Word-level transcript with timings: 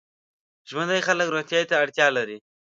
ژوندي 0.69 0.99
خلک 1.07 1.27
روغتیا 1.33 1.59
ته 1.69 1.75
اړتیا 1.83 2.07
لري 2.17 2.37